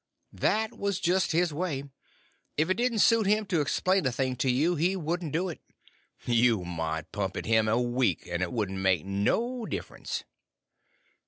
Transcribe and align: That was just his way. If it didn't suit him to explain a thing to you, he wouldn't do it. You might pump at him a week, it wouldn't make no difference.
That 0.33 0.75
was 0.79 0.99
just 0.99 1.31
his 1.31 1.53
way. 1.53 1.83
If 2.57 2.71
it 2.71 2.77
didn't 2.77 3.03
suit 3.05 3.27
him 3.27 3.45
to 3.45 3.61
explain 3.61 4.07
a 4.07 4.11
thing 4.11 4.35
to 4.37 4.49
you, 4.49 4.73
he 4.75 4.95
wouldn't 4.95 5.31
do 5.31 5.47
it. 5.47 5.61
You 6.25 6.65
might 6.65 7.11
pump 7.11 7.37
at 7.37 7.45
him 7.45 7.67
a 7.67 7.79
week, 7.79 8.23
it 8.25 8.51
wouldn't 8.51 8.79
make 8.79 9.05
no 9.05 9.67
difference. 9.67 10.23